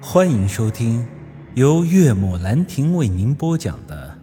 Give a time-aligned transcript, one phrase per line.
[0.00, 1.06] 欢迎收听
[1.54, 4.16] 由岳母兰亭为您播讲的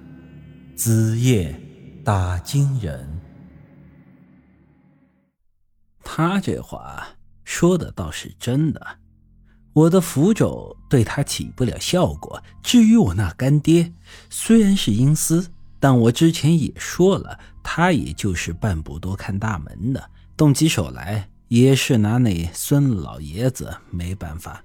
[0.78, 1.60] 《子夜
[2.04, 3.22] 打金人》。
[6.04, 7.08] 他这话
[7.44, 8.86] 说的倒是真的，
[9.74, 12.42] 我的符咒对他起不了效果。
[12.62, 13.92] 至于我那干爹，
[14.30, 24.64] 虽然是阴司，但我之前也说了，他也就是半步多看大门的，动起手来也是拿那孙老爷子没办法。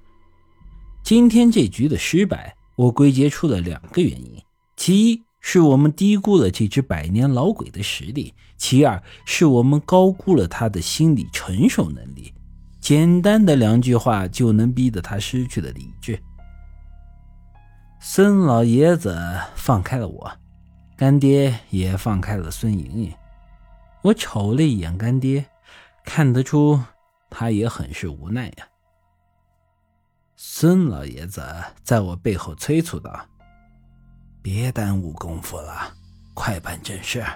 [1.09, 4.43] 今天这局的失败，我归结出了两个原因：
[4.77, 12.35] 其一是我们低估了这只百年老鬼的实力；其二是我们高估了他的心理承受能力。
[12.79, 16.23] 简单的两句话就能逼得他失去了理智。
[18.01, 19.19] 孙老爷子
[19.55, 20.31] 放开了我，
[20.95, 23.13] 干爹也放开了孙莹莹。
[24.03, 25.47] 我瞅了一眼干爹，
[26.05, 26.79] 看得出
[27.31, 28.69] 他也很是无奈呀。
[30.41, 31.45] 孙老爷子
[31.83, 33.27] 在我背后催促道
[34.41, 35.93] ：“别耽误功夫了，
[36.33, 37.27] 快办正事。”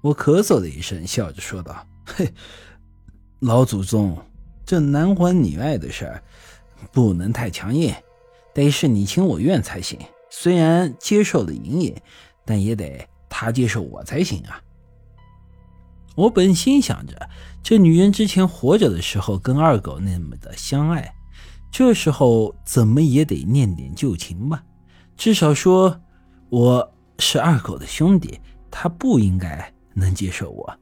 [0.00, 2.32] 我咳嗽了一声，笑着说道：“嘿，
[3.40, 4.16] 老祖宗，
[4.64, 6.22] 这男欢女爱的事儿
[6.92, 7.92] 不能太强硬，
[8.54, 9.98] 得是你情我愿才行。
[10.30, 11.96] 虽然接受了莹莹，
[12.44, 14.62] 但也得他接受我才行啊。”
[16.14, 17.28] 我本心想着，
[17.60, 21.12] 这女人之前活着的时候跟二狗那么的相爱。
[21.78, 24.64] 这时候怎么也得念点旧情吧，
[25.14, 26.00] 至少说
[26.48, 30.78] 我是二狗的兄弟，他不应该能接受我。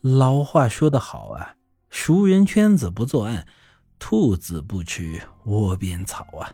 [0.00, 1.52] 老话说得好啊，
[1.90, 3.44] 熟人圈子不作案，
[3.98, 6.46] 兔子不吃窝边草啊。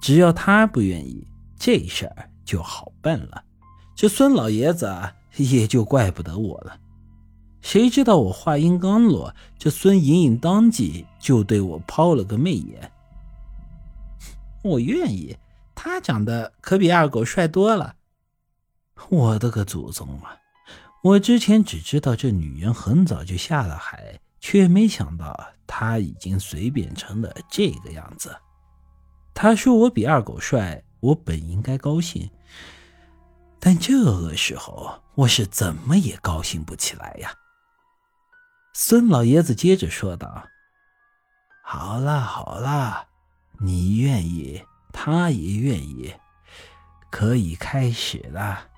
[0.00, 3.44] 只要他不愿意，这事儿就好办了，
[3.94, 4.90] 这孙老爷子
[5.36, 6.74] 也就怪不得我了。
[7.66, 12.92] 谁知道我话音刚落，这孙莹莹当即就对我抛了个媚眼。
[14.62, 15.36] 我愿意，
[15.74, 17.96] 他长得可比二狗帅多了。
[19.08, 20.38] 我的个祖宗啊！
[21.02, 28.32] 我之前只知道这女人很早就下了海，却没想到她已经随便成了这个样子。
[29.34, 32.30] 他说我比二狗帅，我本应该高兴，
[33.58, 37.34] 但这个时候我是怎么也高兴不起来呀。
[38.78, 40.46] 孙老爷子接着说道
[41.64, 43.06] ：“好啦好啦，
[43.58, 46.12] 你愿意，他也愿意，
[47.10, 48.68] 可以开始了。”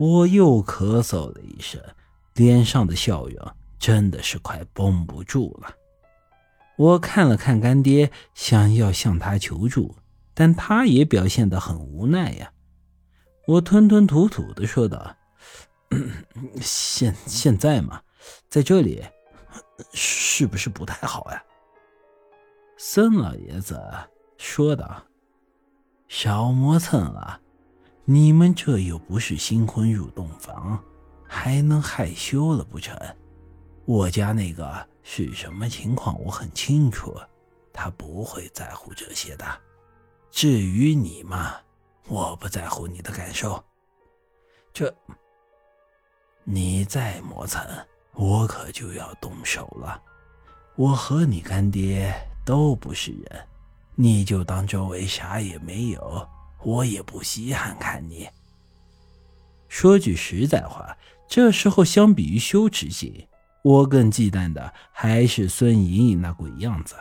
[0.00, 1.78] 我又咳嗽了一声，
[2.32, 5.74] 脸上的笑容真的是快绷不住了。
[6.78, 9.94] 我看了看干爹，想要向他求助，
[10.32, 12.50] 但他也表现得很无奈呀。
[13.46, 15.14] 我吞吞吐吐的说道
[16.62, 18.00] ：“现现在嘛。”
[18.48, 19.04] 在这里，
[19.92, 21.42] 是不是不太好呀？
[22.76, 23.78] 孙老爷子
[24.38, 25.02] 说道
[26.08, 27.40] ：“少磨蹭了，
[28.04, 30.82] 你们这又不是新婚入洞房，
[31.28, 32.98] 还能害羞了不成？
[33.84, 37.14] 我家那个是什么情况，我很清楚，
[37.72, 39.44] 他不会在乎这些的。
[40.30, 41.56] 至于你嘛，
[42.08, 43.62] 我不在乎你的感受。
[44.72, 44.94] 这，
[46.44, 47.62] 你再磨蹭。”
[48.20, 49.98] 我可就要动手了，
[50.76, 52.14] 我和你干爹
[52.44, 53.46] 都不是人，
[53.94, 56.28] 你就当周围啥也没有，
[56.62, 58.28] 我也不稀罕看你。
[59.68, 60.94] 说句实在话，
[61.26, 63.26] 这时候相比于羞耻心，
[63.62, 66.96] 我更忌惮的还是孙莹莹那鬼样子。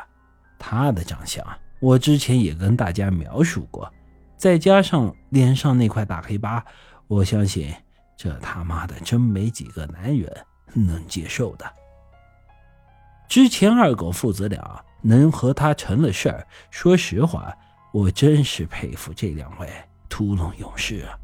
[0.57, 1.45] 她的长相，
[1.81, 3.91] 我之前也跟大家描述过，
[4.37, 6.63] 再加上脸上那块大黑疤，
[7.07, 7.75] 我相信
[8.15, 10.45] 这他妈的真没几个男人。
[10.73, 11.65] 能接受的。
[13.27, 17.55] 之前二狗父子俩能和他成了事儿，说实话，
[17.93, 19.69] 我真是佩服这两位
[20.09, 21.17] 屠龙勇士啊！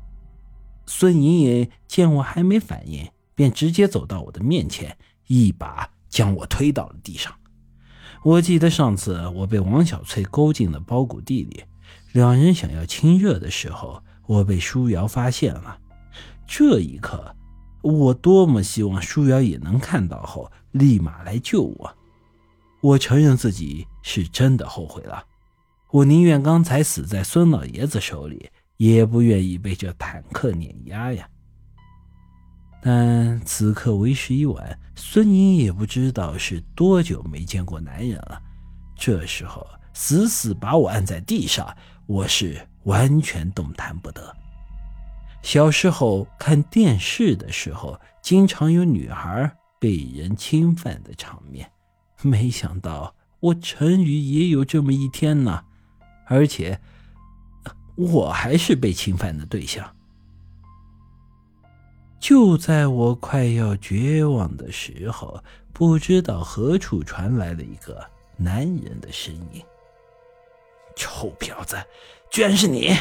[0.85, 4.95] 孙莹莹见我还没反应，便直接走到我的面前，
[5.25, 7.33] 一把将我推到了地上。
[8.23, 11.63] 我记得上次我被王小翠勾进了包谷地里，
[12.13, 15.79] 两人想要亲热的时候，我被舒瑶发现了。
[16.45, 17.35] 这一刻。
[17.85, 21.95] 我多么希望舒瑶也能看到后立马来救我。
[22.81, 25.23] 我承认自己是真的后悔了，
[25.91, 31.29] 我宁愿刚才死在孙老爷子手里，也不愿意被这坦克碾压呀。
[32.81, 38.41] 但此刻为时已晚，孙莹也不知道是多久没见过男人了。
[38.95, 41.75] 这时候死死把我按在地上，
[42.07, 44.35] 我是完全动弹不得。
[45.45, 51.71] 小时候看电视的时候，经常有女孩被人侵犯的场面，
[52.23, 55.63] 没想到我陈宇也有这么一天呢，
[56.25, 56.81] 而且
[57.95, 59.95] 我还是被侵犯的对象。
[62.19, 68.03] 就在我快要绝望的时候，不知道何处传来了一个
[68.35, 69.63] 男人的声音
[70.97, 71.77] ：“臭婊子，
[72.31, 72.91] 居然是你！”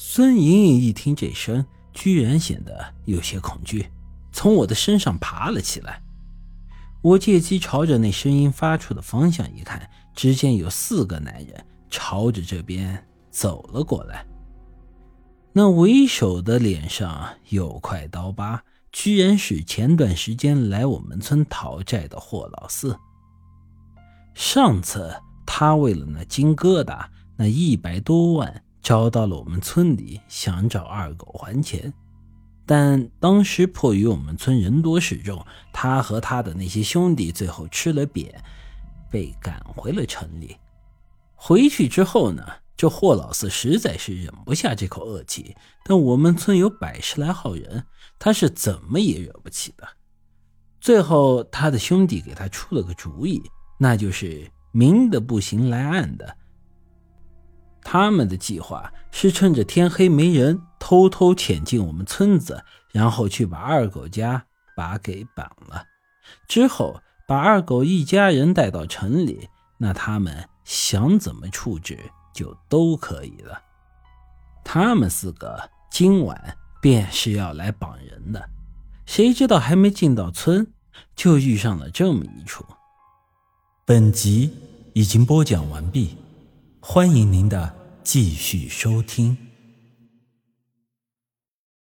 [0.00, 3.90] 孙莹莹一听这声，居然显得有些恐惧，
[4.30, 6.00] 从我的身上爬了起来。
[7.02, 14.24] 我借机朝着那声音发出的方向一看，只见有四个男人朝着这边走了过来。
[15.52, 18.62] 那为首的脸上有块刀疤，
[18.92, 22.96] 居然是前段时间来我们村讨债的霍老四。
[24.32, 25.12] 上次
[25.44, 27.04] 他为了那金疙瘩
[27.36, 31.92] 那一百多万，找到了我们村里，想找二狗还钱。
[32.66, 38.30] 但当时迫于我们村人多势众，他和他的那些兄弟最后吃了瘪，
[39.10, 40.56] 被赶回了城里。
[41.34, 42.44] 回去之后呢？
[42.76, 47.84] 这霍老四实在是忍不下这口恶气，但我们村有百十来号人，
[48.20, 49.88] 他是怎么也惹不起的。
[50.80, 53.42] 最后，他的兄弟给他出了个主意，
[53.80, 56.36] 那就是明的不行，来暗的。
[57.90, 62.62] 他们的计划是趁着天黑没人，偷偷潜进我们村子，
[62.92, 64.44] 然后去把二狗家
[64.76, 65.86] 把给绑了，
[66.46, 69.48] 之后把二狗一家人带到城里，
[69.78, 71.98] 那他们想怎么处置？
[72.34, 73.58] 就都可以了。
[74.62, 78.50] 他们四个今晚便是要来绑人的，
[79.06, 80.74] 谁知道还没进到村，
[81.16, 82.62] 就遇上了这么一出。
[83.86, 84.52] 本集
[84.92, 86.18] 已经播讲完毕，
[86.80, 87.74] 欢迎您的
[88.10, 89.47] 继续收听。